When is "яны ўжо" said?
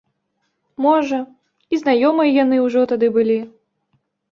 2.43-2.81